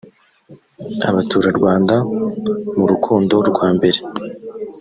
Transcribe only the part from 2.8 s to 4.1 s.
urukundo rwa mbere